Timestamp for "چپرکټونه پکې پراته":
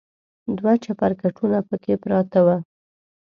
0.83-2.39